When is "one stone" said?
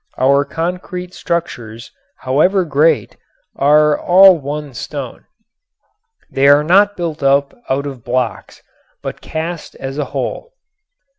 4.39-5.25